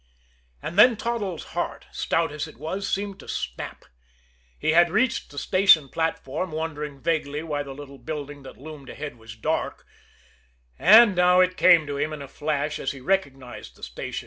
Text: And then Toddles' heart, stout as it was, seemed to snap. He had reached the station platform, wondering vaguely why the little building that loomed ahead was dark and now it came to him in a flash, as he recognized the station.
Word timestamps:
And 0.63 0.79
then 0.79 0.97
Toddles' 0.97 1.43
heart, 1.53 1.85
stout 1.91 2.31
as 2.31 2.47
it 2.47 2.57
was, 2.57 2.89
seemed 2.89 3.19
to 3.19 3.27
snap. 3.27 3.85
He 4.57 4.71
had 4.71 4.89
reached 4.89 5.29
the 5.29 5.37
station 5.37 5.89
platform, 5.89 6.51
wondering 6.51 6.99
vaguely 7.01 7.43
why 7.43 7.61
the 7.61 7.75
little 7.75 7.99
building 7.99 8.41
that 8.41 8.57
loomed 8.57 8.89
ahead 8.89 9.17
was 9.19 9.35
dark 9.35 9.85
and 10.79 11.15
now 11.15 11.39
it 11.39 11.55
came 11.55 11.85
to 11.85 11.97
him 11.99 12.13
in 12.13 12.23
a 12.23 12.27
flash, 12.27 12.79
as 12.79 12.93
he 12.93 12.99
recognized 12.99 13.75
the 13.75 13.83
station. 13.83 14.19